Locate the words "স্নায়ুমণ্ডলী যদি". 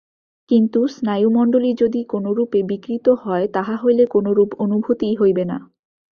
0.87-2.01